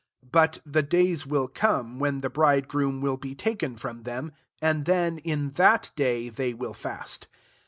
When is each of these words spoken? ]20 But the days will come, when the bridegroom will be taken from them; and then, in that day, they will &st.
]20 0.21 0.29
But 0.31 0.61
the 0.73 0.81
days 0.81 1.27
will 1.27 1.47
come, 1.47 1.99
when 1.99 2.21
the 2.21 2.29
bridegroom 2.31 3.01
will 3.01 3.17
be 3.17 3.35
taken 3.35 3.75
from 3.75 4.01
them; 4.01 4.31
and 4.59 4.85
then, 4.85 5.19
in 5.19 5.51
that 5.61 5.91
day, 5.95 6.27
they 6.27 6.55
will 6.55 6.73
&st. 6.73 7.27